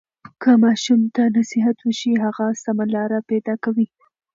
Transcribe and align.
که 0.41 0.51
ماشوم 0.63 1.01
ته 1.15 1.23
نصیحت 1.37 1.77
وشي، 1.81 2.11
هغه 2.23 2.45
سمه 2.63 2.85
لاره 2.93 3.19
پیدا 3.29 3.53
کوي. 3.63 3.87